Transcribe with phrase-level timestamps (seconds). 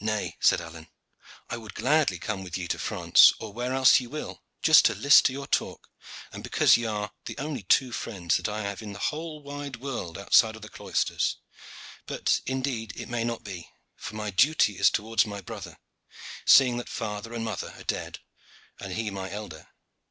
[0.00, 0.90] "Nay," said Alleyne,
[1.48, 4.94] "I would gladly come with ye to France or where else ye will, just to
[4.94, 5.88] list to your talk,
[6.30, 9.76] and because ye are the only two friends that I have in the whole wide
[9.76, 11.38] world outside of the cloisters;
[12.04, 15.78] but, indeed, it may not be, for my duty is towards my brother,
[16.44, 18.18] seeing that father and mother are dead,
[18.78, 19.68] and he my elder.